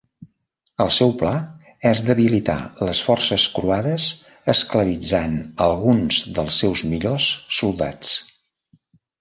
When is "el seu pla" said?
0.85-1.33